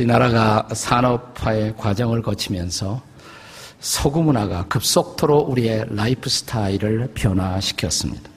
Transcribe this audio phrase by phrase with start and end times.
[0.00, 3.02] 우리나라가 산업화의 과정을 거치면서
[3.80, 8.30] 서구 문화가 급속도로 우리의 라이프 스타일을 변화시켰습니다.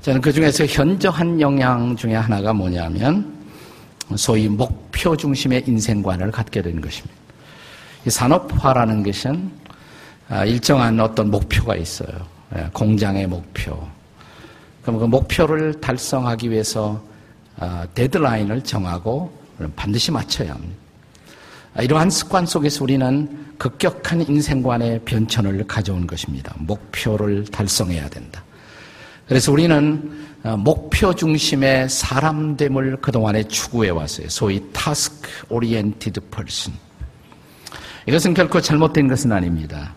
[0.00, 3.34] 저는 그 중에서 현저한 영향 중에 하나가 뭐냐면
[4.16, 7.14] 소위 목표 중심의 인생관을 갖게 된 것입니다.
[8.06, 9.50] 이 산업화라는 것은
[10.30, 12.08] 아, 일정한 어떤 목표가 있어요.
[12.56, 13.78] 예, 공장의 목표.
[14.82, 17.02] 그럼 그 목표를 달성하기 위해서
[17.58, 19.41] 아, 데드라인을 정하고
[19.76, 20.74] 반드시 맞춰야 합니다.
[21.74, 26.54] 아, 이러한 습관 속에서 우리는 급격한 인생관의 변천을 가져온 것입니다.
[26.58, 28.44] 목표를 달성해야 된다.
[29.26, 30.10] 그래서 우리는
[30.42, 34.28] 어, 목표 중심의 사람됨을 그동안에 추구해 왔어요.
[34.28, 36.76] 소위 task oriented person.
[38.06, 39.94] 이것은 결코 잘못된 것은 아닙니다.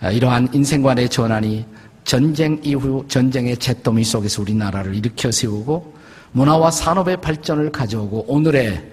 [0.00, 1.66] 아, 이러한 인생관의 전환이
[2.04, 5.93] 전쟁 이후 전쟁의 잿더미 속에서 우리나라를 일으켜 세우고
[6.34, 8.90] 문화와 산업의 발전을 가져오고 오늘의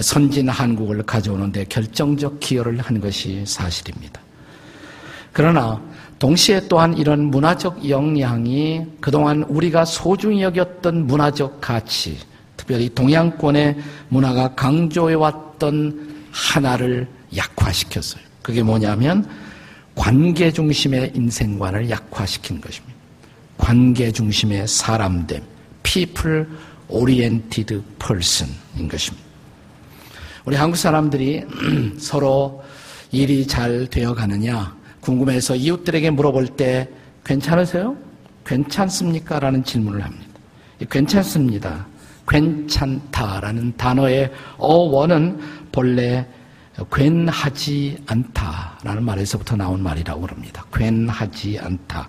[0.00, 4.20] 선진 한국을 가져오는데 결정적 기여를 한 것이 사실입니다.
[5.32, 5.80] 그러나
[6.18, 12.18] 동시에 또한 이런 문화적 영향이 그동안 우리가 소중히 여겼던 문화적 가치,
[12.56, 13.76] 특별히 동양권의
[14.08, 18.22] 문화가 강조해왔던 하나를 약화시켰어요.
[18.42, 19.28] 그게 뭐냐면
[19.94, 22.94] 관계 중심의 인생관을 약화시킨 것입니다.
[23.56, 25.42] 관계 중심의 사람됨,
[25.82, 26.46] people
[26.88, 29.26] oriented person인 것입니다.
[30.44, 31.44] 우리 한국 사람들이
[31.98, 32.62] 서로
[33.10, 36.88] 일이 잘 되어 가느냐 궁금해서 이웃들에게 물어볼 때
[37.24, 37.96] 괜찮으세요?
[38.44, 39.40] 괜찮습니까?
[39.40, 40.26] 라는 질문을 합니다.
[40.90, 41.86] 괜찮습니다.
[42.26, 45.38] 괜찮다라는 단어의 어원은
[45.72, 46.26] 본래
[46.92, 50.64] 괜하지 않다라는 말에서부터 나온 말이라고 그럽니다.
[50.72, 52.08] 괜하지 않다.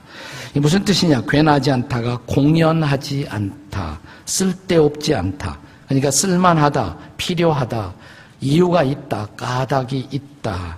[0.51, 1.23] 이게 무슨 뜻이냐?
[1.27, 3.99] 괜하지 않다가 공연하지 않다.
[4.25, 5.57] 쓸데없지 않다.
[5.87, 7.93] 그러니까 쓸만하다, 필요하다,
[8.41, 10.77] 이유가 있다, 까닭이 있다.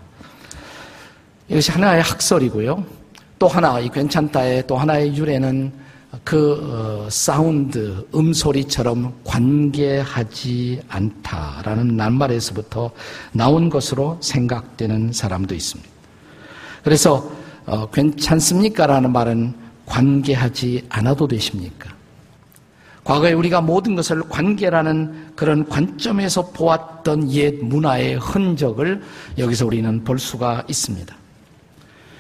[1.50, 2.84] 이것이 하나의 학설이고요.
[3.38, 5.81] 또 하나, 이 괜찮다의 또 하나의 유래는
[6.24, 12.92] 그 어, 사운드, 음소리처럼 관계하지 않다라는 낱말에서부터
[13.32, 15.90] 나온 것으로 생각되는 사람도 있습니다.
[16.84, 17.32] 그래서
[17.66, 19.54] 어, 괜찮습니까 라는 말은
[19.86, 21.92] 관계하지 않아도 되십니까?
[23.04, 29.02] 과거에 우리가 모든 것을 관계라는 그런 관점에서 보았던 옛 문화의 흔적을
[29.38, 31.16] 여기서 우리는 볼 수가 있습니다.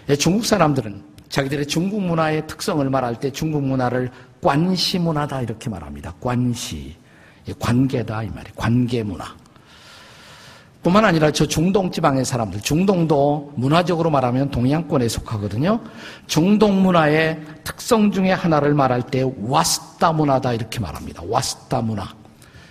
[0.09, 4.11] 예, 중국 사람들은 자기들의 중국 문화의 특성을 말할 때 중국 문화를
[4.41, 6.13] 관시 문화다 이렇게 말합니다.
[6.19, 6.95] 관시.
[7.57, 8.53] 관계다 이 말이에요.
[8.55, 9.25] 관계 문화.
[10.83, 15.79] 뿐만 아니라 저 중동 지방의 사람들, 중동도 문화적으로 말하면 동양권에 속하거든요.
[16.27, 21.23] 중동 문화의 특성 중에 하나를 말할 때 와스타 문화다 이렇게 말합니다.
[21.27, 22.07] 와스타 문화.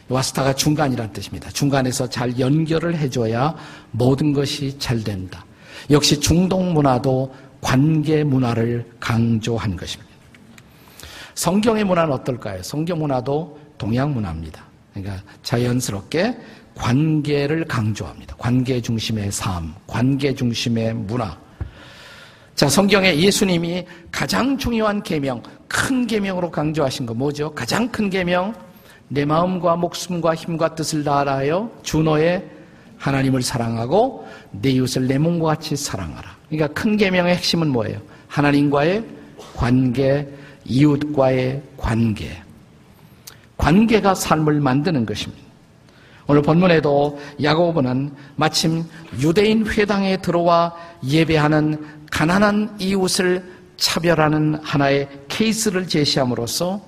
[0.09, 1.51] 와스타가 중간이라는 뜻입니다.
[1.51, 3.55] 중간에서 잘 연결을 해줘야
[3.93, 5.45] 모든 것이 잘 된다.
[5.89, 10.11] 역시 중동 문화도 관계 문화를 강조한 것입니다.
[11.35, 12.63] 성경의 문화는 어떨까요?
[12.63, 14.65] 성경 문화도 동양 문화입니다.
[14.93, 16.37] 그러니까 자연스럽게
[16.75, 18.37] 관계를 강조합니다.
[18.37, 21.37] 관계 중심의 삶, 관계 중심의 문화.
[22.55, 27.55] 자, 성경에 예수님이 가장 중요한 계명, 큰 계명으로 강조하신 거 뭐죠?
[27.55, 28.55] 가장 큰 계명,
[29.09, 32.45] 내 마음과 목숨과 힘과 뜻을 다하여 주 너의
[32.99, 36.40] 하나님을 사랑하고 내 이웃을 내 몸과 같이 사랑하라.
[36.51, 38.01] 그러니까 큰 계명의 핵심은 뭐예요?
[38.29, 39.05] 하나님과의
[39.57, 40.29] 관계,
[40.65, 42.43] 이웃과의 관계.
[43.57, 45.43] 관계가 삶을 만드는 것입니다.
[46.27, 48.85] 오늘 본문에도 야고보는 마침
[49.21, 50.75] 유대인 회당에 들어와
[51.05, 53.45] 예배하는 가난한 이웃을
[53.77, 56.81] 차별하는 하나의 케이스를 제시함으로써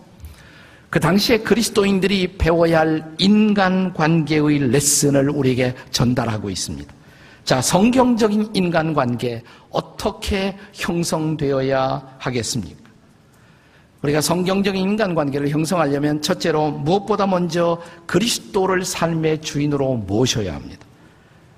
[0.91, 6.93] 그 당시에 그리스도인들이 배워야 할 인간 관계의 레슨을 우리에게 전달하고 있습니다.
[7.45, 12.83] 자, 성경적인 인간관계 어떻게 형성되어야 하겠습니까?
[14.03, 20.87] 우리가 성경적인 인간관계를 형성하려면 첫째로 무엇보다 먼저 그리스도를 삶의 주인으로 모셔야 합니다.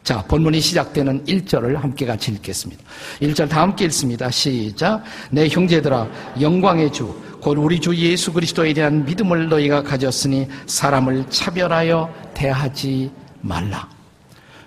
[0.02, 2.82] 자, 본문이 시작되는 1절을 함께 같이 읽겠습니다.
[3.22, 4.30] 1절 다 함께 읽습니다.
[4.30, 5.02] 시작.
[5.30, 6.06] 내 형제들아,
[6.38, 13.10] 영광의 주, 곧 우리 주 예수 그리스도에 대한 믿음을 너희가 가졌으니 사람을 차별하여 대하지
[13.40, 13.93] 말라.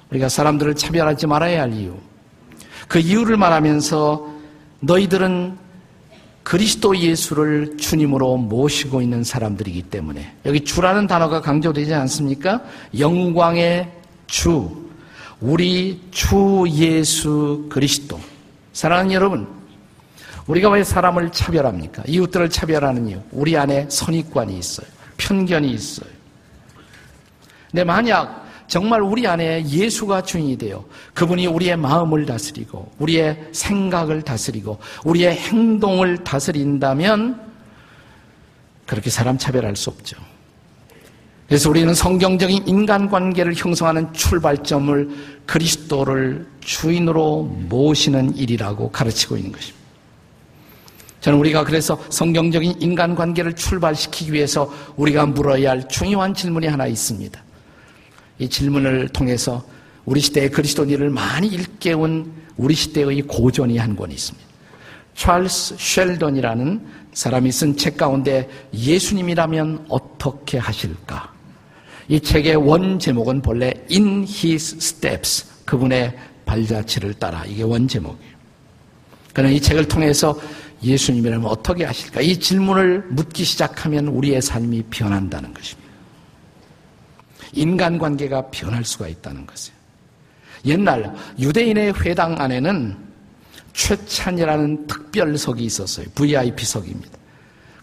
[0.09, 1.95] 우리가 사람들을 차별하지 말아야 할 이유.
[2.87, 4.27] 그 이유를 말하면서
[4.79, 5.57] 너희들은
[6.43, 12.61] 그리스도 예수를 주님으로 모시고 있는 사람들이기 때문에 여기 주라는 단어가 강조되지 않습니까?
[12.97, 13.91] 영광의
[14.27, 14.89] 주,
[15.41, 18.17] 우리 주 예수 그리스도.
[18.71, 19.47] 사랑하는 여러분,
[20.47, 22.03] 우리가 왜 사람을 차별합니까?
[22.07, 23.19] 이웃들을 차별하는 이유.
[23.31, 24.87] 우리 안에 선입관이 있어요.
[25.17, 26.09] 편견이 있어요.
[27.69, 34.77] 근데 만약 정말 우리 안에 예수가 주인이 되어 그분이 우리의 마음을 다스리고 우리의 생각을 다스리고
[35.05, 37.47] 우리의 행동을 다스린다면
[38.85, 40.17] 그렇게 사람 차별할 수 없죠.
[41.47, 45.09] 그래서 우리는 성경적인 인간관계를 형성하는 출발점을
[45.45, 49.77] 그리스도를 주인으로 모시는 일이라고 가르치고 있는 것입니다.
[51.21, 57.46] 저는 우리가 그래서 성경적인 인간관계를 출발시키기 위해서 우리가 물어야 할 중요한 질문이 하나 있습니다.
[58.39, 59.65] 이 질문을 통해서
[60.05, 64.47] 우리 시대의 그리스도인을 많이 일깨운 우리 시대의 고전이 한 권이 있습니다.
[65.15, 71.33] 찰스 쉘던이라는 사람이 쓴 책 가운데 예수님이라면 어떻게 하실까?
[72.07, 78.37] 이 책의 원 제목은 본래 In His Steps, 그분의 발자취를 따라 이게 원 제목이에요.
[79.33, 80.39] 그러나 이 책을 통해서
[80.83, 82.21] 예수님이라면 어떻게 하실까?
[82.21, 85.86] 이 질문을 묻기 시작하면 우리의 삶이 변한다는 것입니다.
[87.57, 89.77] 인간관계가 변할 수가 있다는 것이에요.
[90.65, 92.97] 옛날 유대인의 회당 안에는
[93.73, 96.07] 최찬이라는 특별석이 있었어요.
[96.15, 97.17] VIP석입니다.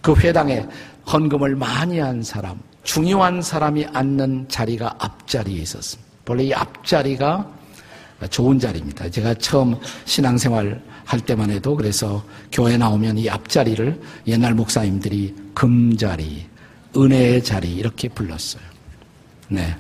[0.01, 0.67] 그 회당에
[1.07, 6.11] 헌금을 많이 한 사람, 중요한 사람이 앉는 자리가 앞자리에 있었습니다.
[6.27, 7.49] 원래 이 앞자리가
[8.31, 9.09] 좋은 자리입니다.
[9.11, 16.47] 제가 처음 신앙생활 할 때만 해도 그래서 교회 나오면 이 앞자리를 옛날 목사님들이 금자리,
[16.97, 18.74] 은혜의 자리 이렇게 불렀어요.
[19.55, 19.77] 네.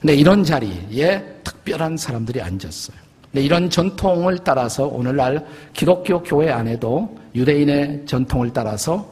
[0.00, 2.96] 근데 이런 자리에 특별한 사람들이 앉았어요.
[3.22, 9.10] 근데 이런 전통을 따라서 오늘날 기독교 교회 안에도 유대인의 전통을 따라서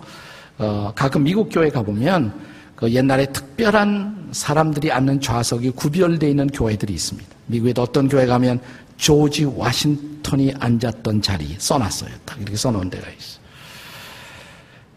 [0.59, 2.33] 어, 가끔 미국 교회 가보면
[2.77, 7.29] 그 옛날에 특별한 사람들이 앉는 좌석이 구별되어 있는 교회들이 있습니다.
[7.47, 8.61] 미국에도 어떤 교회 가면
[8.97, 12.11] 조지 와싱턴이 앉았던 자리 써놨어요.
[12.25, 13.41] 딱 이렇게 써놓은 데가 있어.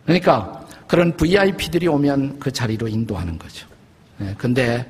[0.05, 3.67] 그러니까 그런 VIP들이 오면 그 자리로 인도하는 거죠.
[4.17, 4.89] 네, 근데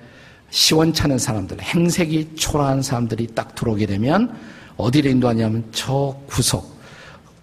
[0.49, 4.35] 시원찮은 사람들, 행색이 초라한 사람들이 딱 들어오게 되면
[4.77, 6.77] 어디를 인도하냐면 저 구석,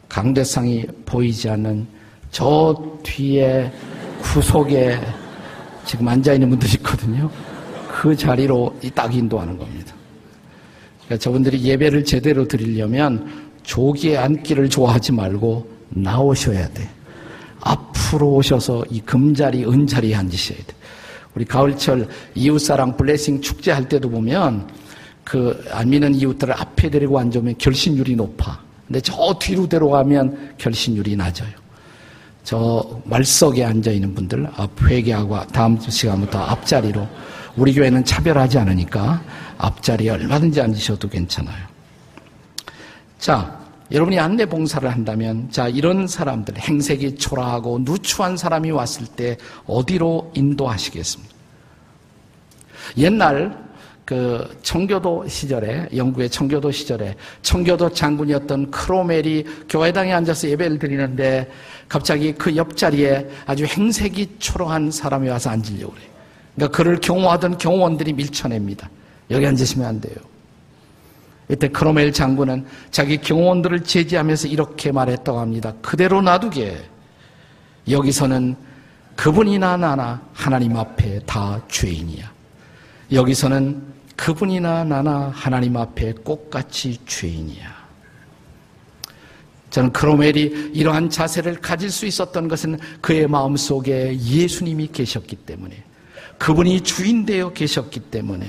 [0.09, 1.87] 강대상이 보이지 않는
[2.31, 3.71] 저 뒤에
[4.23, 5.01] 구석에
[5.85, 7.31] 지금 앉아있는 분들이 있거든요.
[7.89, 9.95] 그 자리로 딱 인도하는 겁니다.
[11.05, 16.89] 그러니까 저분들이 예배를 제대로 드리려면 조기에 앉기를 좋아하지 말고 나오셔야 돼.
[17.61, 20.75] 앞으로 오셔서 이 금자리, 은자리에 앉으셔야 돼.
[21.35, 24.69] 우리 가을철 이웃사랑 블레싱 축제 할 때도 보면
[25.25, 28.59] 그 안 믿는 이웃들을 앞에 데리고 앉으면 결신율이 높아.
[28.87, 31.53] 근데 저 뒤로 데려가면 결신율이 낮아요.
[32.45, 37.07] 저 말석에 앉아 있는 분들 앞 회개하고 다음 시간부터 앞자리로
[37.57, 39.23] 우리 교회는 차별하지 않으니까
[39.59, 41.65] 앞자리에 얼마든지 앉으셔도 괜찮아요.
[43.19, 43.62] 자,
[43.93, 49.37] 여러분이 안내 봉사를 한다면 자 이런 사람들 행색이 초라하고 누추한 사람이 왔을 때
[49.67, 51.35] 어디로 인도하시겠습니까?
[52.97, 53.63] 옛날
[54.05, 61.51] 그 청교도 시절에 영국의 청교도 시절에 청교도 장군이었던 크로멜이 교회당에 앉아서 예배를 드리는데
[61.89, 66.09] 갑자기 그 옆자리에 아주 행색이 초라한 사람이 와서 앉으려고 그래요.
[66.55, 68.91] 그러니까 그를 경호하던 경호원들이 밀쳐냅니다.
[69.31, 70.17] 여기 앉으시면 안 돼요.
[71.51, 75.75] 이때 크로멜 장군은 자기 경호원들을 제지하면서 이렇게 말했다고 합니다.
[75.83, 76.83] 그대로 놔두게.
[77.91, 78.57] 여기서는
[79.17, 82.31] 그분이나 나나 하나님 앞에 다 죄인이야.
[83.13, 83.83] 여기서는
[84.17, 87.83] 그분이나 나나 하나님 앞에 똑같이 죄인이야.
[89.71, 95.83] 저는 크로멜이 이러한 자세를 가질 수 있었던 것은 그의 마음 속에 예수님이 계셨기 때문에
[96.39, 98.47] 그분이 주인 되어 계셨기 때문에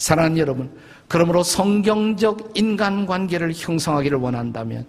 [0.00, 0.70] 사랑하는 여러분,
[1.06, 4.86] 그러므로 성경적 인간관계를 형성하기를 원한다면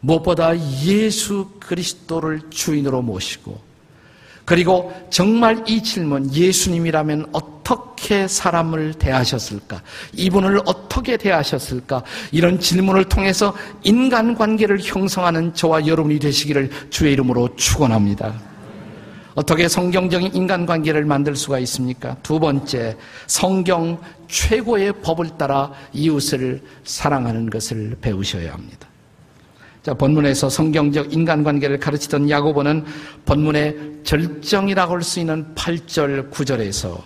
[0.00, 3.58] 무엇보다 예수 그리스도를 주인으로 모시고
[4.44, 9.82] 그리고 정말 이 질문 예수님이라면 어떻게 사람을 대하셨을까?
[10.12, 12.04] 이분을 어떻게 대하셨을까?
[12.30, 18.55] 이런 질문을 통해서 인간관계를 형성하는 저와 여러분이 되시기를 주의 이름으로 축원합니다.
[19.36, 22.16] 어떻게 성경적인 인간관계를 만들 수가 있습니까?
[22.22, 28.88] 두 번째, 성경 최고의 법을 따라 이웃을 사랑하는 것을 배우셔야 합니다.
[29.82, 32.86] 자, 본문에서 성경적 인간관계를 가르치던 야고보는
[33.26, 36.98] 본문의 절정이라고 할 수 있는 8절, 9절에서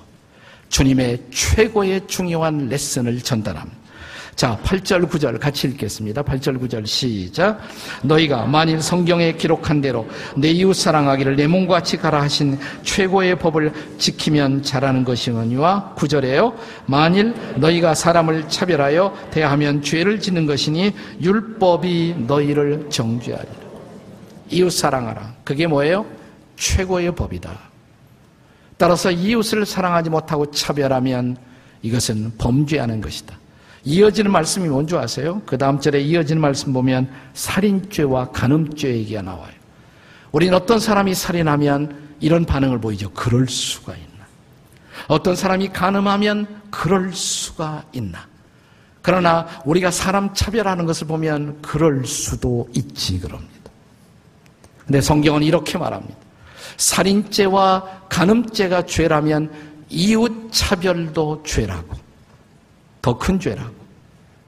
[0.68, 3.79] 주님의 최고의 중요한 레슨을 전달합니다.
[4.40, 6.22] 자, 8절, 9절 같이 읽겠습니다.
[6.22, 7.60] 8절, 9절 시작.
[8.02, 13.70] 너희가 만일 성경에 기록한 대로 내 이웃 사랑하기를 내 몸과 같이 가라 하신 최고의 법을
[13.98, 16.54] 지키면 잘하는 것이거니와 9절에요.
[16.86, 23.52] 만일 너희가 사람을 차별하여 대하면 죄를 짓는 것이니 율법이 너희를 정죄하리라.
[24.48, 25.34] 이웃 사랑하라.
[25.44, 26.06] 그게 뭐예요?
[26.56, 27.50] 최고의 법이다.
[28.78, 31.36] 따라서 이웃을 사랑하지 못하고 차별하면
[31.82, 33.38] 이것은 범죄하는 것이다.
[33.84, 35.40] 이어지는 말씀이 뭔지 아세요?
[35.46, 39.52] 그 다음 절에 이어지는 말씀 보면 살인죄와 간음죄 얘기가 나와요.
[40.32, 43.10] 우리는 어떤 사람이 살인하면 이런 반응을 보이죠.
[43.10, 44.26] 그럴 수가 있나.
[45.08, 48.26] 어떤 사람이 간음하면 그럴 수가 있나.
[49.02, 53.50] 그러나 우리가 사람 차별하는 것을 보면 그럴 수도 있지 그럽니다.
[54.84, 56.16] 근데 성경은 이렇게 말합니다.
[56.76, 59.50] 살인죄와 간음죄가 죄라면
[59.88, 61.96] 이웃 차별도 죄라고.
[63.02, 63.80] 더 큰 죄라고.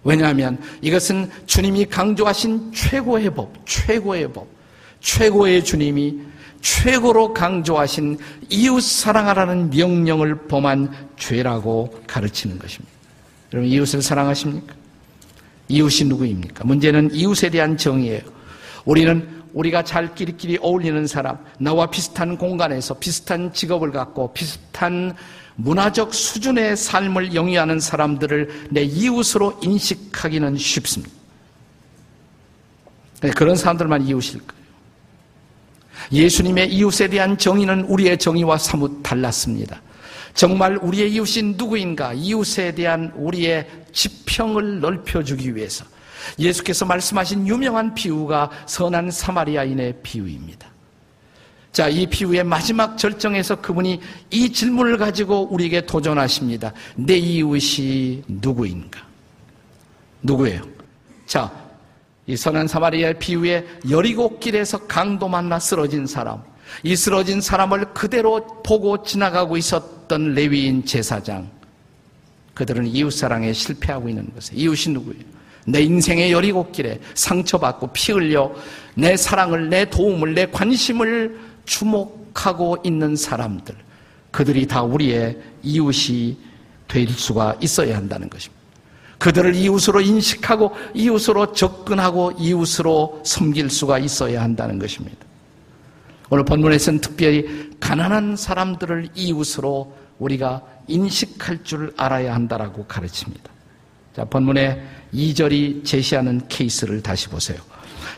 [0.05, 4.49] 왜냐하면 이것은 주님이 강조하신 최고의 법, 최고의 법,
[5.01, 6.21] 최고의 주님이
[6.61, 8.19] 최고로 강조하신
[8.49, 12.93] 이웃 사랑하라는 명령을 범한 죄라고 가르치는 것입니다.
[13.53, 14.75] 여러분, 이웃을 사랑하십니까?
[15.69, 16.65] 이웃이 누구입니까?
[16.65, 18.21] 문제는 이웃에 대한 정의예요.
[18.85, 25.15] 우리는 우리가 잘 끼리끼리 어울리는 사람, 나와 비슷한 공간에서 비슷한 직업을 갖고 비슷한
[25.57, 31.13] 문화적 수준의 삶을 영위하는 사람들을 내 이웃으로 인식하기는 쉽습니다.
[33.37, 34.63] 그런 사람들만 이웃일 거예요.
[36.11, 39.81] 예수님의 이웃에 대한 정의는 우리의 정의와 사뭇 달랐습니다.
[40.35, 42.15] 정말 우리의 이웃이 누구인가?
[42.15, 45.85] 이웃에 대한 우리의 지평을 넓혀주기 위해서
[46.39, 50.72] 예수께서 말씀하신 유명한 비유가 선한 사마리아인의 비유입니다.
[51.73, 53.99] 자, 이 비유의 마지막 절정에서 그분이
[54.31, 56.73] 이 질문을 가지고 우리에게 도전하십니다.
[56.97, 59.00] 내 이웃이 누구인가?
[60.21, 60.62] 누구예요?
[61.25, 61.50] 자,
[62.26, 66.43] 이 선한 사마리아의 비유에 여리고 길에서 강도 만나 쓰러진 사람,
[66.83, 71.50] 이 쓰러진 사람을 그대로 보고 지나가고 있었던 레위인 제사장,
[72.52, 75.25] 그들은 이웃 사랑에 실패하고 있는 것에 이웃이 누구예요?
[75.64, 78.52] 내 인생의 여리고 길에 상처받고 피 흘려
[78.95, 83.75] 내 사랑을, 내 도움을, 내 관심을 주목하고 있는 사람들,
[84.31, 86.37] 그들이 다 우리의 이웃이
[86.88, 88.61] 될 수가 있어야 한다는 것입니다.
[89.19, 95.19] 그들을 이웃으로 인식하고 이웃으로 접근하고 이웃으로 섬길 수가 있어야 한다는 것입니다.
[96.28, 103.52] 오늘 본문에서는 특별히 가난한 사람들을 이웃으로 우리가 인식할 줄 알아야 한다라고 가르칩니다.
[104.14, 104.81] 자, 본문의
[105.14, 107.59] 2절이 제시하는 케이스를 다시 보세요.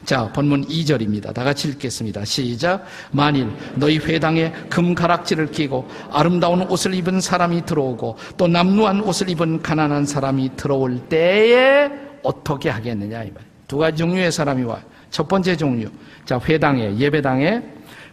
[0.04, 1.32] 자, 본문 2절입니다.
[1.32, 2.24] 다 같이 읽겠습니다.
[2.24, 2.84] 시작.
[3.12, 9.62] 만일 너희 회당에 금 가락지를 끼고 아름다운 옷을 입은 사람이 들어오고 또 남루한 옷을 입은
[9.62, 11.90] 가난한 사람이 들어올 때에
[12.22, 13.44] 어떻게 하겠느냐 이 말.
[13.68, 14.82] 두 가지 종류의 사람이 와요.
[15.10, 15.88] 첫 번째 종류.
[16.24, 17.62] 자, 회당에 예배당에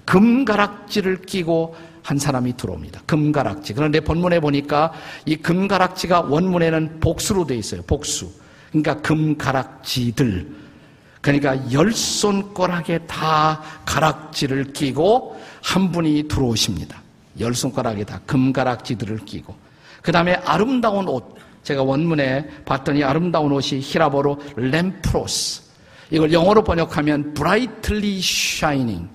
[0.06, 3.02] 금 가락지를 끼고 한 사람이 들어옵니다.
[3.06, 3.74] 금가락지.
[3.74, 4.94] 그런데 본문에 보니까
[5.26, 7.82] 이 금가락지가 원문에는 복수로 되어 있어요.
[7.84, 8.32] 복수.
[8.70, 10.62] 그러니까 금가락지들.
[11.22, 17.00] 그러니까 열 손가락에 다 가락지를 끼고 한 분이 들어오십니다.
[17.40, 19.56] 열 손가락에 다 금가락지들을 끼고.
[20.02, 21.36] 그 다음에 아름다운 옷.
[21.64, 25.62] 제가 원문에 봤더니 아름다운 옷이 히라보로 램프로스.
[26.10, 29.08] 이걸 영어로 번역하면 brightly shining.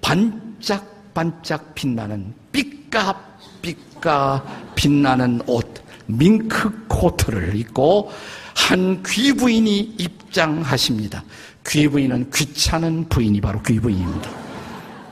[0.00, 5.80] 반짝 반짝 빛나는 삐까삐까 빛나는 옷.
[6.06, 8.10] 밍크 코트를 입고
[8.54, 11.22] 한 귀부인이 입장하십니다.
[11.66, 14.30] 귀부인은 귀찮은 부인이 바로 귀부인입니다.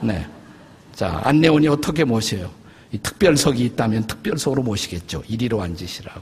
[0.01, 0.25] 네.
[0.93, 2.51] 자, 안내원이 어떻게 모셔요?
[3.01, 5.23] 특별석이 있다면 특별석으로 모시겠죠.
[5.27, 6.21] 이리로 앉으시라고.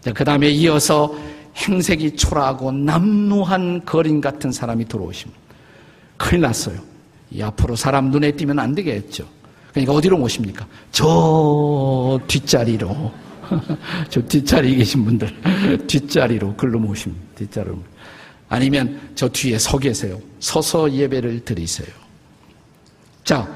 [0.00, 1.14] 자, 그 다음에 이어서
[1.56, 5.40] 행색이 초라하고 남루한 거린 같은 사람이 들어오십니다.
[6.16, 6.80] 큰일 났어요.
[7.30, 9.26] 이 앞으로 사람 눈에 띄면 안 되겠죠.
[9.72, 10.66] 그러니까 어디로 모십니까?
[10.90, 13.12] 저 뒷자리로.
[14.10, 17.24] 저 뒷자리에 계신 분들 뒷자리로 글로 모십니다.
[17.36, 17.78] 뒷자리로.
[18.48, 20.20] 아니면 저 뒤에 서 계세요.
[20.40, 21.88] 서서 예배를 드리세요.
[23.24, 23.46] 자,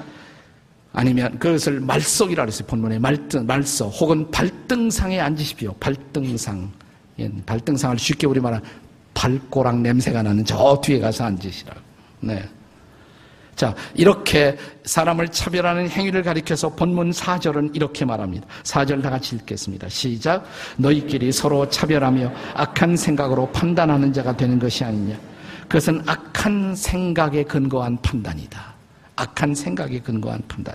[0.92, 2.66] 아니면 그것을 말석이라 그랬어요.
[2.66, 5.72] 본문에 말등, 말석 혹은 발등상에 앉으십시오.
[5.80, 6.70] 발등상.
[7.18, 8.64] 예, 발등상을 쉽게 우리 말하는
[9.14, 11.80] 발꼬락 냄새가 나는 저 뒤에 가서 앉으시라고.
[12.20, 12.48] 네.
[13.54, 18.46] 자, 이렇게 사람을 차별하는 행위를 가리켜서 본문 4절은 이렇게 말합니다.
[18.64, 19.88] 4절 다 같이 읽겠습니다.
[19.88, 20.44] 시작.
[20.76, 25.16] 너희끼리 서로 차별하며 악한 생각으로 판단하는 자가 되는 것이 아니냐.
[25.68, 28.74] 그것은 악한 생각에 근거한 판단이다.
[29.16, 30.74] 악한 생각에 근거한 판단.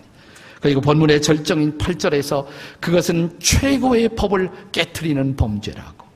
[0.62, 2.46] 그리고 본문의 절정인 8절에서
[2.80, 6.08] 그것은 최고의 법을 깨뜨리는 범죄라고.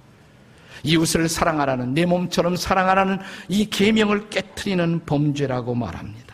[0.83, 6.30] 이웃을 사랑하라는 내 몸처럼 사랑하라는 이 계명을 깨뜨리는 범죄라고 말합니다.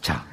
[0.00, 0.24] 자,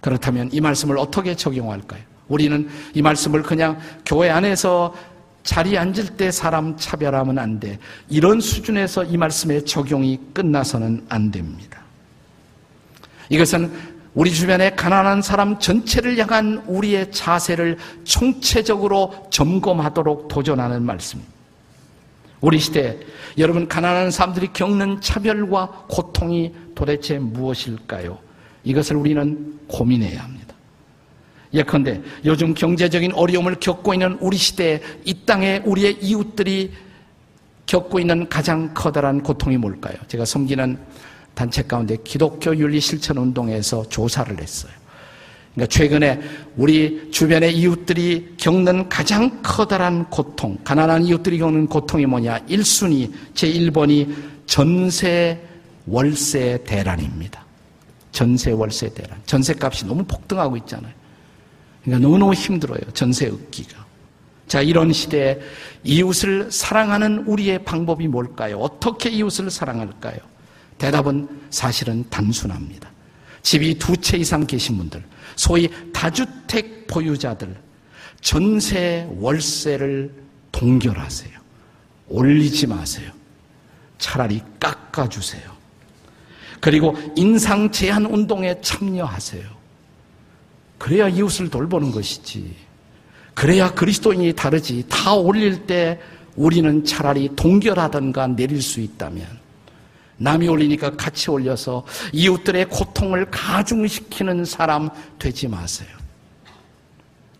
[0.00, 2.02] 그렇다면 이 말씀을 어떻게 적용할까요?
[2.28, 4.94] 우리는 이 말씀을 그냥 교회 안에서
[5.42, 7.78] 자리에 앉을 때 사람 차별하면 안 돼.
[8.08, 11.80] 이런 수준에서 이 말씀의 적용이 끝나서는 안 됩니다.
[13.28, 13.72] 이것은
[14.14, 21.32] 우리 주변의 가난한 사람 전체를 향한 우리의 자세를 총체적으로 점검하도록 도전하는 말씀입니다.
[22.40, 22.98] 우리 시대
[23.38, 28.18] 여러분 가난한 사람들이 겪는 차별과 고통이 도대체 무엇일까요?
[28.64, 30.54] 이것을 우리는 고민해야 합니다.
[31.54, 36.70] 예컨대 요즘 경제적인 어려움을 겪고 있는 우리 시대에 이 땅에 우리의 이웃들이
[37.66, 39.94] 겪고 있는 가장 커다란 고통이 뭘까요?
[40.08, 40.78] 제가 섬기는
[41.34, 44.72] 단체 가운데 기독교 윤리 실천 운동에서 조사를 했어요.
[45.54, 46.20] 그러니까 최근에
[46.56, 52.40] 우리 주변의 이웃들이 겪는 가장 커다란 고통, 가난한 이웃들이 겪는 고통이 뭐냐?
[52.46, 54.14] 1순위, 제1번이
[54.46, 55.38] 전세
[55.86, 57.44] 월세 대란입니다.
[58.12, 59.20] 전세 월세 대란.
[59.26, 60.92] 전세 값이 너무 폭등하고 있잖아요.
[61.82, 62.80] 그러니까 너무너무 힘들어요.
[62.94, 63.84] 전세 얻기가.
[64.46, 65.40] 자, 이런 시대에
[65.82, 68.58] 이웃을 사랑하는 우리의 방법이 뭘까요?
[68.58, 70.18] 어떻게 이웃을 사랑할까요?
[70.78, 72.90] 대답은 사실은 단순합니다.
[73.42, 75.02] 집이 두 채 이상 계신 분들,
[75.36, 77.56] 소위 다주택 보유자들,
[78.20, 80.12] 전세 월세를
[80.52, 81.32] 동결하세요.
[82.08, 83.10] 올리지 마세요.
[83.98, 85.42] 차라리 깎아주세요.
[86.62, 89.42] 그리고 인상 제한 운동에 참여하세요.
[90.78, 92.54] 그래야 이웃을 돌보는 것이지.
[93.34, 94.84] 그래야 그리스도인이 다르지.
[94.88, 95.98] 다 올릴 때
[96.36, 99.26] 우리는 차라리 동결하던가 내릴 수 있다면
[100.18, 104.88] 남이 올리니까 같이 올려서 이웃들의 고통을 가중시키는 사람
[105.18, 105.88] 되지 마세요.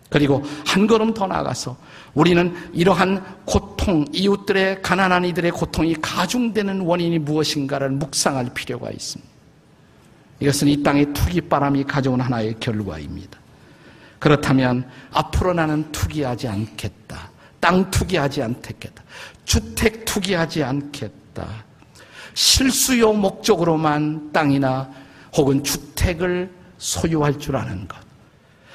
[0.09, 1.77] 그리고 한 걸음 더 나가서
[2.13, 9.29] 우리는 이러한 고 통, 이웃들의 가난한 이들의 고통이 가중되는 원인이 무엇인가를 묵상할 필요가 있습니다.
[10.39, 13.37] 이것은 이 땅의 투기 바람이 가져온 하나의 결과입니다.
[14.19, 17.29] 그렇다면 앞으로 나는 투기하지 않겠다.
[17.59, 19.03] 땅 투기하지 않겠다.
[19.43, 21.65] 주택 투기하지 않겠다.
[22.33, 24.89] 실수요 목적으로만 땅이나
[25.35, 28.02] 혹은 주택을 소유할 줄 아는 것.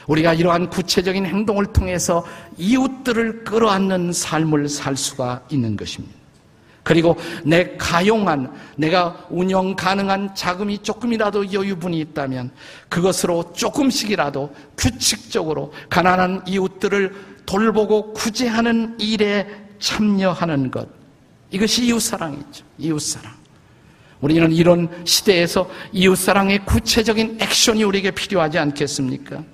[0.09, 2.25] 우리가 이러한 구체적인 행동을 통해서
[2.57, 6.19] 이웃들을 끌어안는 삶을 살 수가 있는 것입니다.
[6.83, 12.51] 그리고 내 가용한, 내가 운영 가능한 자금이 조금이라도 여유분이 있다면
[12.89, 19.47] 그것으로 조금씩이라도 규칙적으로 가난한 이웃들을 돌보고 구제하는 일에
[19.79, 20.89] 참여하는 것.
[21.51, 22.65] 이것이 이웃사랑이죠.
[22.79, 23.35] 이웃사랑.
[24.23, 29.45] 우리는 이런 시대에서 이웃사랑의 구체적인 액션이 우리에게 필요하지 않겠습니까?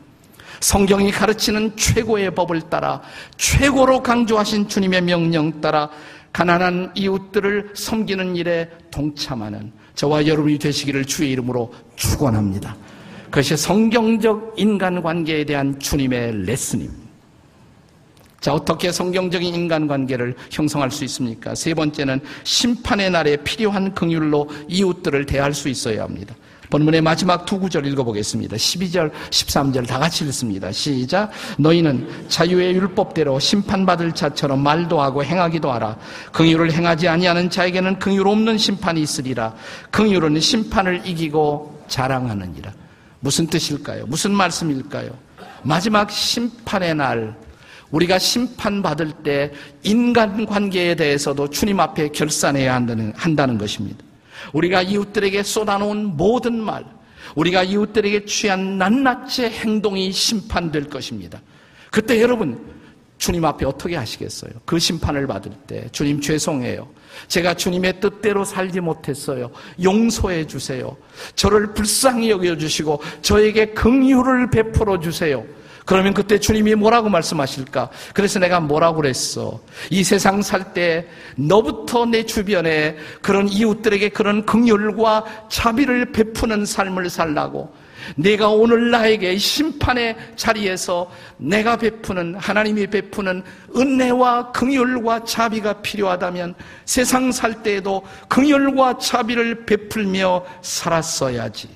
[0.65, 3.03] 성경이 가르치는 최고의 법을 따라
[3.37, 5.91] 최고로 강조하신 주님의 명령 따라
[6.33, 12.75] 가난한 이웃들을 섬기는 일에 동참하는 저와 여러분이 되시기를 주의 이름으로 축원합니다.
[13.27, 17.05] 그것이 성경적 인간관계에 대한 주님의 레슨입니다.
[18.41, 21.55] 자, 어떻게 성경적인 인간관계를 형성할 수 있습니까?
[21.55, 26.35] 세 번째는 심판의 날에 필요한 긍휼로 이웃들을 대할 수 있어야 합니다.
[26.71, 28.57] 본문의 마지막 두 구절 읽어보겠습니다.
[28.57, 30.73] 12절, 13절 다 같이 읽습니다.
[30.73, 31.31] 시작.
[31.59, 35.97] 너희는 자유의 율법대로 심판받을 자처럼 말도 하고 행하기도 하라.
[36.33, 39.55] 긍휼을 행하지 아니하는 자에게는 긍휼 없는 심판이 있으리라.
[39.91, 42.73] 긍휼은 심판을 이기고 자랑하느니라.
[43.21, 44.07] 무슨 뜻일까요?
[44.07, 45.11] 무슨 말씀일까요?
[45.63, 47.35] 마지막 심판의 날
[47.91, 54.05] 우리가 심판받을 때 인간 관계에 대해서도 주님 앞에 결산해야 한다는, 한다는 것입니다.
[54.53, 56.85] 우리가 이웃들에게 쏟아놓은 모든 말,
[57.35, 61.41] 우리가 이웃들에게 취한 낱낱의 행동이 심판될 것입니다.
[61.91, 62.75] 그때 여러분,
[63.19, 64.53] 주님 앞에 어떻게 하시겠어요?
[64.65, 66.89] 그 심판을 받을 때, 주님 죄송해요.
[67.29, 69.51] 제가 주님의 뜻대로 살지 못했어요.
[69.83, 70.97] 용서해 주세요.
[71.37, 75.45] 저를 불쌍히 여겨주시고, 저에게 긍휼을 베풀어 주세요.
[75.85, 77.91] 그러면 그때 주님이 뭐라고 말씀하실까?
[78.15, 79.61] 그래서 내가 뭐라고 그랬어?
[79.91, 87.73] 이 세상 살 때 너부터 내 주변에 그런 이웃들에게 그런 긍휼과 자비를 베푸는 삶을 살라고
[88.17, 93.43] 내가 오늘 나에게 심판의 자리에서 내가 베푸는 하나님이 베푸는
[93.77, 101.69] 은혜와 긍휼과 자비가 필요하다면 세상 살 때에도 긍휼과 자비를 베풀며 살았어야지.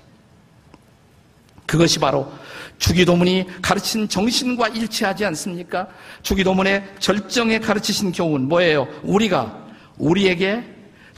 [1.67, 2.31] 그것이 바로
[2.79, 5.89] 주기도문이 가르친 정신과 일치하지 않습니까?
[6.23, 8.87] 주기도문의 절정에 가르치신 교훈 뭐예요?
[9.03, 9.67] 우리가
[9.99, 10.63] 우리에게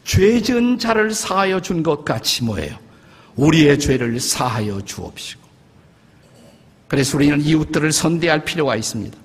[0.05, 2.77] 죄 지은 자를 사하여 준 것 같이 뭐예요?
[3.37, 5.40] 우리의 죄를 사하여 주옵시고.
[6.88, 9.16] 그래서 우리는 이웃들을 선대할 필요가 있습니다.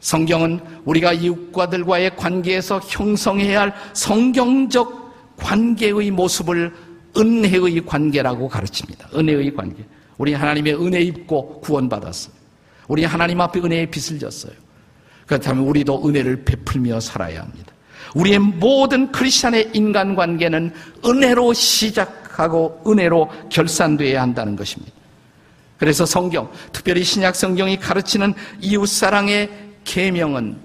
[0.00, 6.74] 성경은 우리가 이웃과들과의 관계에서 형성해야 할 성경적 관계의 모습을
[7.16, 9.10] 은혜의 관계라고 가르칩니다.
[9.14, 9.84] 은혜의 관계.
[10.18, 12.34] 우리 하나님의 은혜 입고 구원받았어요.
[12.88, 14.52] 우리 하나님 앞에 은혜의 빚을 졌어요.
[15.26, 17.72] 그렇다면 우리도 은혜를 베풀며 살아야 합니다.
[18.14, 20.72] 우리의 모든 크리스천의 인간관계는
[21.04, 24.92] 은혜로 시작하고 은혜로 결산되어야 한다는 것입니다.
[25.78, 29.50] 그래서 성경, 특별히 신약 성경이 가르치는 이웃 사랑의
[29.84, 30.56] 계명은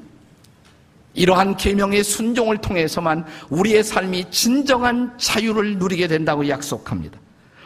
[1.13, 7.19] 이러한 계명의 순종을 통해서만 우리의 삶이 진정한 자유를 누리게 된다고 약속합니다.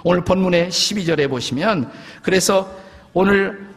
[0.03, 2.71] 오늘 본문의 12절에 보시면 그래서
[3.13, 3.67] 오늘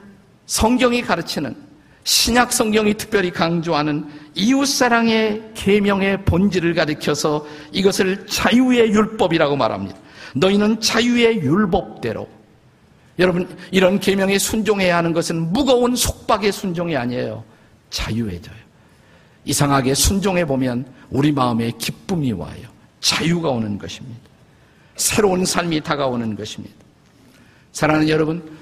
[0.46, 1.56] 성경이 가르치는
[2.04, 9.96] 신약 성경이 특별히 강조하는 이웃 사랑의 계명의 본질을 가리켜서 이것을 자유의 율법이라고 말합니다.
[10.34, 12.28] 너희는 자유의 율법대로
[13.18, 17.44] 여러분 이런 계명에 순종해야 하는 것은 무거운 속박의 순종이 아니에요.
[17.90, 18.56] 자유해져요.
[19.44, 22.68] 이상하게 순종해 보면 우리 마음에 기쁨이 와요.
[23.00, 24.29] 자유가 오는 것입니다.
[25.00, 26.74] 새로운 삶이 다가오는 것입니다.
[27.72, 28.58] 사랑하는 여러분,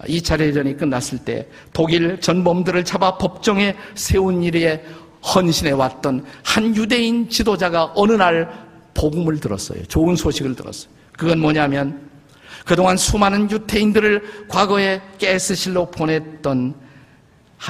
[0.00, 4.84] 2차 대전이 끝났을 때 독일 전범들을 잡아 법정에 세운 일에
[5.22, 8.50] 헌신해 왔던 한 유대인 지도자가 어느 날
[8.94, 9.84] 복음을 들었어요.
[9.86, 10.90] 좋은 소식을 들었어요.
[11.12, 12.10] 그건 뭐냐면
[12.64, 16.74] 그동안 수많은 유태인들을 과거에 가스실로 보냈던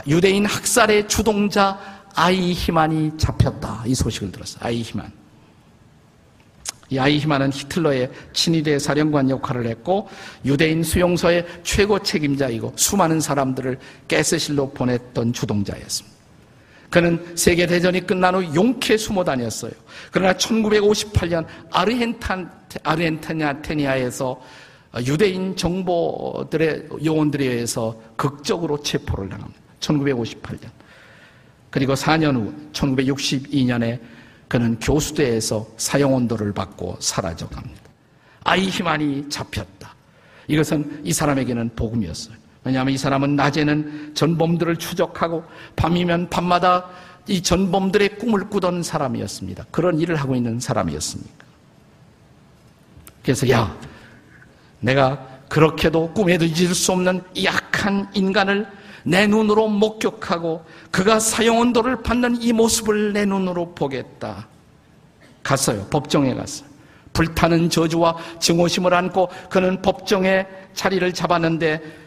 [0.07, 1.79] 유대인 학살의 주동자
[2.15, 3.83] 아이히만이 잡혔다.
[3.87, 4.61] 이 소식을 들었어요.
[4.65, 5.22] 아이히만.
[6.93, 10.09] 이 아이히만은 히틀러의 친위대 사령관 역할을 했고
[10.45, 16.13] 유대인 수용소의 최고 책임자이고 수많은 사람들을 가스실로 보냈던 주동자였습니다.
[16.91, 19.73] 그는 세계대전이 끝난 후 용케 숨어 다녔어요.
[20.11, 22.53] 그러나 1958년 아르헨탄,
[22.83, 24.39] 아르헨티나에서
[25.07, 29.59] 유대인 정보들의 요원들에 의해서 극적으로 체포를 당합니다.
[29.81, 30.69] 1958년.
[31.71, 33.99] 그리고 4년 후 1962년에
[34.53, 37.81] 그는 교수대에서 사형원도를 받고 사라져 갑니다.
[38.45, 39.95] 아이 희만이 잡혔다.
[40.47, 42.37] 이것은 이 사람에게는 복음이었어요.
[42.63, 45.43] 왜냐하면 이 사람은 낮에는 전범들을 추적하고
[45.75, 46.87] 밤이면 밤마다
[47.27, 49.65] 이 전범들의 꿈을 꾸던 사람이었습니다.
[49.71, 51.47] 그런 일을 하고 있는 사람이었습니까?
[53.23, 53.75] 그래서 야,
[54.81, 58.67] 내가 그렇게도 꿈에도 잊을 수 없는 약한 인간을
[59.05, 64.49] 내 눈으로 목격하고 그가 사형원도를 받는 이 모습을 내 눈으로 보겠다.
[65.43, 65.87] 갔어요.
[65.91, 66.69] 법정에 갔어요.
[67.13, 72.03] 불타는 저주와 증오심을 안고 그는 법정에 자리를 잡았는데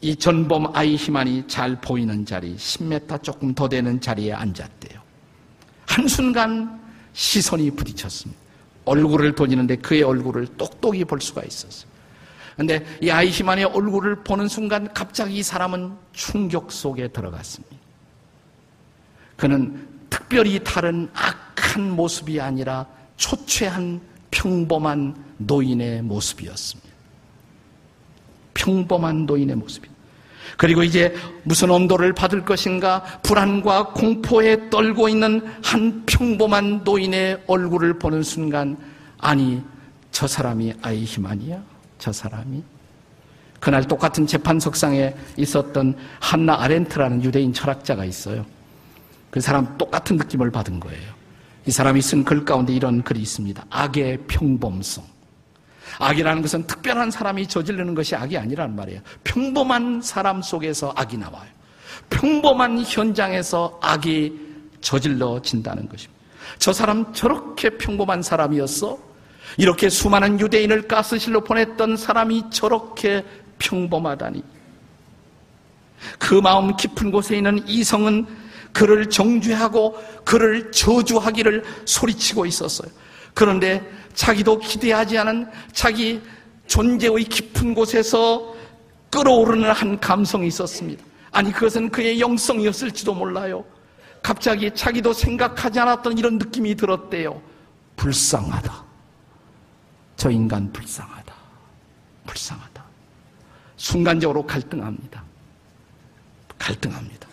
[0.00, 5.00] 이 전범 아이 희만이 잘 보이는 자리, 10m 조금 더 되는 자리에 앉았대요.
[5.86, 6.80] 한순간
[7.12, 8.40] 시선이 부딪혔습니다.
[8.84, 11.91] 얼굴을 보지는데 그의 얼굴을 똑똑히 볼 수가 있었어요.
[12.56, 17.76] 근데 이 아이시만의 얼굴을 보는 순간 갑자기 이 사람은 충격 속에 들어갔습니다.
[19.36, 22.86] 그는 특별히 다른 악한 모습이 아니라
[23.16, 26.90] 초췌한 평범한 노인의 모습이었습니다.
[28.54, 29.88] 평범한 노인의 모습이.
[30.58, 38.22] 그리고 이제 무슨 온도를 받을 것인가 불안과 공포에 떨고 있는 한 평범한 노인의 얼굴을 보는
[38.22, 38.76] 순간
[39.18, 39.62] 아니
[40.10, 41.71] 저 사람이 아이히만이야?
[42.02, 42.64] 저 사람이
[43.60, 48.44] 그날 똑같은 재판석상에 있었던 한나 아렌트라는 유대인 철학자가 있어요.
[49.30, 51.12] 그 사람 똑같은 느낌을 받은 거예요.
[51.64, 53.64] 이 사람이 쓴 글 가운데 이런 글이 있습니다.
[53.70, 55.04] 악의 평범성.
[56.00, 59.00] 악이라는 것은 특별한 사람이 저지르는 것이 악이 아니라는 말이에요.
[59.22, 61.48] 평범한 사람 속에서 악이 나와요.
[62.10, 64.40] 평범한 현장에서 악이
[64.80, 66.20] 저질러진다는 것입니다.
[66.58, 69.11] 저 사람 저렇게 평범한 사람이었어?
[69.58, 73.24] 이렇게 수많은 유대인을 가스실로 보냈던 사람이 저렇게
[73.58, 74.42] 평범하다니.
[76.18, 78.26] 그 마음 깊은 곳에 있는 이성은
[78.72, 82.90] 그를 정죄하고 그를 저주하기를 소리치고 있었어요.
[83.34, 83.82] 그런데
[84.14, 86.20] 자기도 기대하지 않은 자기
[86.66, 88.54] 존재의 깊은 곳에서
[89.10, 91.04] 끌어오르는 한 감성이 있었습니다.
[91.30, 93.64] 아니, 그것은 그의 영성이었을지도 몰라요.
[94.22, 97.40] 갑자기 자기도 생각하지 않았던 이런 느낌이 들었대요.
[97.96, 98.81] 불쌍하다.
[100.22, 101.34] 저 인간 불쌍하다.
[102.26, 102.84] 불쌍하다.
[103.76, 105.20] 순간적으로 갈등합니다.
[106.60, 107.26] 갈등합니다.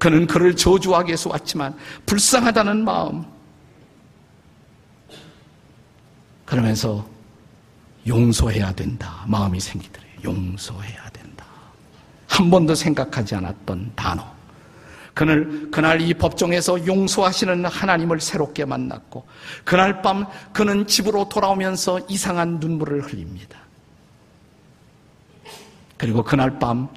[0.00, 3.24] 그는 그를 저주하기 위해서 왔지만 불쌍하다는 마음.
[6.44, 7.08] 그러면서
[8.04, 9.22] 용서해야 된다.
[9.28, 10.14] 마음이 생기더래요.
[10.24, 11.46] 용서해야 된다.
[12.26, 14.33] 한 번도 생각하지 않았던 단어.
[15.14, 19.24] 그날, 그날 이 법정에서 용서하시는 하나님을 새롭게 만났고,
[19.64, 23.60] 그날 밤 그는 집으로 돌아오면서 이상한 눈물을 흘립니다.
[25.96, 26.88] 그리고 그날 밤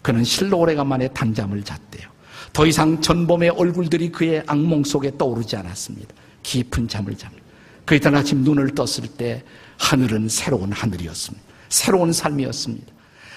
[0.00, 2.08] 그는 실로 오래간만에 단잠을 잤대요.
[2.52, 6.14] 더 이상 전범의 얼굴들이 그의 악몽 속에 떠오르지 않았습니다.
[6.42, 7.44] 깊은 잠을 잡니다.
[7.84, 9.44] 그 이튿 아침 눈을 떴을 때
[9.78, 11.44] 하늘은 새로운 하늘이었습니다.
[11.68, 12.95] 새로운 삶이었습니다.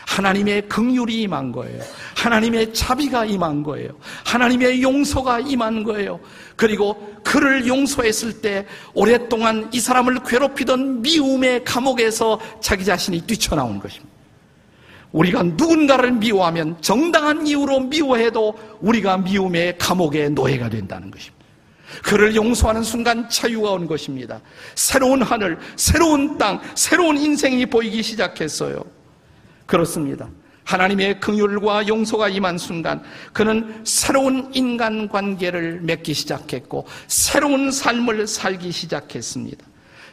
[0.09, 1.81] 하나님의 긍휼이 임한 거예요.
[2.15, 3.91] 하나님의 자비가 임한 거예요.
[4.25, 6.19] 하나님의 용서가 임한 거예요.
[6.55, 14.09] 그리고 그를 용서했을 때 오랫동안 이 사람을 괴롭히던 미움의 감옥에서 자기 자신이 뛰쳐나온 것입니다.
[15.11, 21.45] 우리가 누군가를 미워하면 정당한 이유로 미워해도 우리가 미움의 감옥의 노예가 된다는 것입니다.
[22.03, 24.41] 그를 용서하는 순간 자유가 온 것입니다.
[24.75, 28.98] 새로운 하늘, 새로운 땅, 새로운 인생이 보이기 시작했어요.
[29.69, 30.27] 그렇습니다.
[30.63, 33.01] 하나님의 긍휼과 용서가 임한 순간
[33.33, 39.65] 그는 새로운 인간 관계를 맺기 시작했고 새로운 삶을 살기 시작했습니다.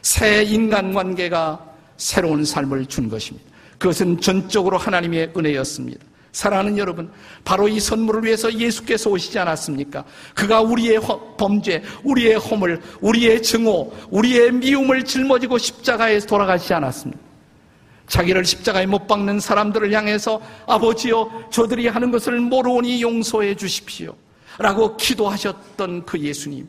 [0.03, 1.63] 새 인간 관계가
[1.97, 3.49] 새로운 삶을 준 것입니다.
[3.79, 6.05] 그것은 전적으로 하나님의 은혜였습니다.
[6.31, 7.11] 사랑하는 여러분,
[7.43, 10.03] 바로 이 선물을 위해서 예수께서 오시지 않았습니까?
[10.35, 10.99] 그가 우리의
[11.35, 17.26] 범죄, 우리의 허물, 우리의 증오, 우리의 미움을 짊어지고 십자가에 돌아가시지 않았습니까?
[18.07, 24.15] 자기를 십자가에 못 박는 사람들을 향해서 아버지여 저들이 하는 것을 모르오니 용서해 주십시오.
[24.57, 26.67] 라고 기도하셨던 그 예수님.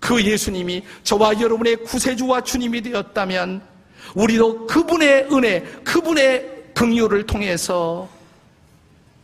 [0.00, 3.60] 그 예수님이 저와 여러분의 구세주와 주님이 되었다면
[4.14, 8.08] 우리도 그분의 은혜, 그분의 긍휼을 통해서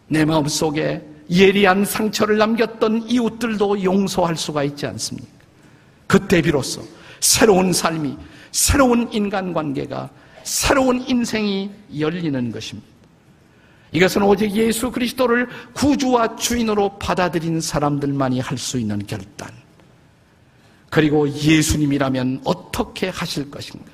[0.09, 5.29] 내 마음 속에 예리한 상처를 남겼던 이웃들도 용서할 수가 있지 않습니까?
[6.07, 6.83] 그때 비로소
[7.20, 8.16] 새로운 삶이,
[8.52, 10.11] 새로운 인간관계가,
[10.47, 12.89] 새로운 인생이 열리는 것입니다.
[13.91, 19.51] 이것은 오직 예수 그리스도를 구주와 주인으로 받아들인 사람들만이 할 수 있는 결단.
[20.89, 23.91] 그리고 예수님이라면 어떻게 하실 것인가?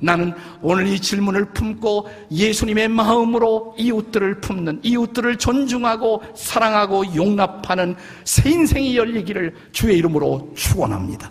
[0.00, 0.32] 나는
[0.62, 9.54] 오늘 이 질문을 품고 예수님의 마음으로 이웃들을 품는, 이웃들을 존중하고 사랑하고 용납하는 새 인생이 열리기를
[9.72, 11.30] 주의 이름으로 축원합니다.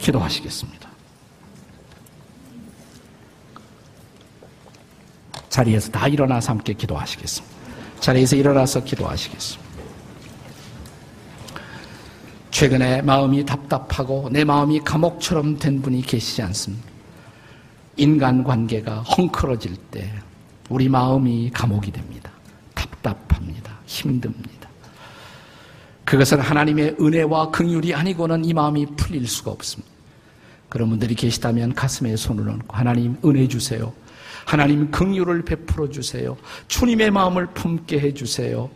[0.00, 0.87] 기도하시겠습니다.
[5.58, 7.56] 자리에서 다 일어나서 함께 기도하시겠습니다.
[7.98, 9.68] 자리에서 일어나서 기도하시겠습니다.
[12.52, 16.86] 최근에 마음이 답답하고 내 마음이 감옥처럼 된 분이 계시지 않습니까?
[17.96, 20.12] 인간관계가 헝클어질 때
[20.68, 22.30] 우리 마음이 감옥이 됩니다.
[22.74, 23.78] 답답합니다.
[23.86, 24.68] 힘듭니다.
[26.04, 29.90] 그것은 하나님의 은혜와 긍휼이 아니고는 이 마음이 풀릴 수가 없습니다.
[30.68, 33.92] 그런 분들이 계시다면 가슴에 손을 얹고 하나님 은혜 주세요.
[34.48, 36.34] 하나님 긍휼을 베풀어 주세요.
[36.68, 38.70] 주님의 마음을 품게 해 주세요.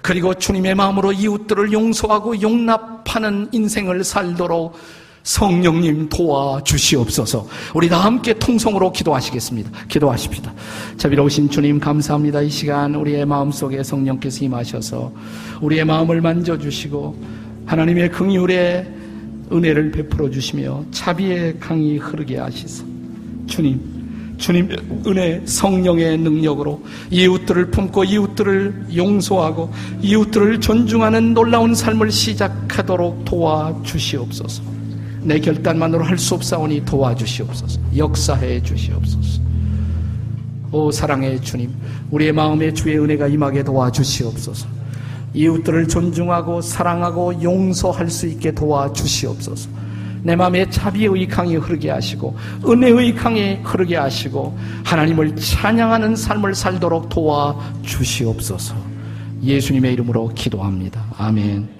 [0.00, 4.78] 그리고 주님의 마음으로 이웃들을 용서하고 용납하는 인생을 살도록
[5.24, 7.48] 성령님 도와 주시옵소서.
[7.74, 9.86] 우리 다 함께 통성으로 기도하시겠습니다.
[9.88, 10.54] 기도하십시다.
[10.96, 12.42] 자비로우신 주님 감사합니다.
[12.42, 15.12] 이 시간 우리의 마음속에 성령께서 임하셔서
[15.60, 17.20] 우리의 마음을 만져 주시고
[17.66, 18.94] 하나님의 긍휼의
[19.50, 22.84] 은혜를 베풀어 주시며 자비의 강이 흐르게 하시소.
[23.48, 23.95] 주님,
[24.38, 29.72] 주님 은혜 성령의 능력으로 이웃들을 품고 이웃들을 용서하고
[30.02, 34.62] 이웃들을 존중하는 놀라운 삶을 시작하도록 도와 주시옵소서.
[35.22, 37.80] 내 결단만으로 할 수 없사오니 도와주시옵소서.
[37.96, 39.40] 역사해 주시옵소서.
[40.72, 41.72] 오 사랑의 주님,
[42.10, 44.66] 우리의 마음에 주의 은혜가 임하게 도와주시옵소서.
[45.34, 49.68] 이웃들을 존중하고 사랑하고 용서할 수 있게 도와주시옵소서.
[50.26, 52.36] 내 마음에 자비의 강이 흐르게 하시고
[52.66, 58.74] 은혜의 강이 흐르게 하시고 하나님을 찬양하는 삶을 살도록 도와 주시옵소서.
[59.44, 61.04] 예수님의 이름으로 기도합니다.
[61.16, 61.75] 아멘.